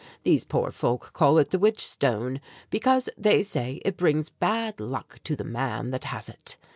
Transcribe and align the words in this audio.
These 0.23 0.45
poor 0.45 0.71
folk 0.71 1.13
call 1.13 1.37
it 1.37 1.51
the 1.51 1.59
'Witch 1.59 1.85
Stone,' 1.87 2.41
because, 2.71 3.07
they 3.19 3.43
say, 3.43 3.79
it 3.85 3.97
brings 3.97 4.31
bad 4.31 4.79
luck 4.79 5.19
to 5.25 5.35
the 5.35 5.43
man 5.43 5.91
that 5.91 6.05
has 6.05 6.27
it. 6.27 6.57